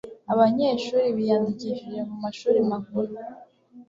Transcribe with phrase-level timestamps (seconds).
[0.33, 3.11] abanyeshuri biyandikishije mu mashuri makuru